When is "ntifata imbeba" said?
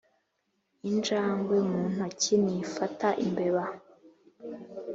2.43-3.63